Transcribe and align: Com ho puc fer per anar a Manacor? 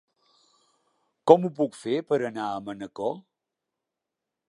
Com 1.31 1.45
ho 1.49 1.53
puc 1.61 1.79
fer 1.83 2.01
per 2.09 2.21
anar 2.31 2.49
a 2.57 2.67
Manacor? 2.71 3.17